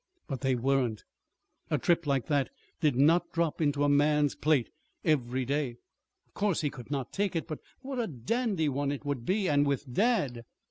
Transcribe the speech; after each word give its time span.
But 0.25 0.41
they 0.41 0.55
weren't! 0.55 1.03
A 1.69 1.77
trip 1.77 2.07
like 2.07 2.25
that 2.25 2.49
did 2.79 2.95
not 2.95 3.31
drop 3.31 3.61
into 3.61 3.83
a 3.83 3.87
man's 3.87 4.33
plate 4.33 4.71
every 5.05 5.45
day. 5.45 5.77
Of 6.25 6.33
course 6.33 6.61
he 6.61 6.71
could 6.71 6.89
not 6.89 7.13
take 7.13 7.35
it 7.35 7.47
but 7.47 7.59
what 7.81 7.99
a 7.99 8.07
dandy 8.07 8.67
one 8.67 8.91
it 8.91 9.05
would 9.05 9.27
be! 9.27 9.47
And 9.47 9.63
with 9.67 9.85
dad 9.93 10.43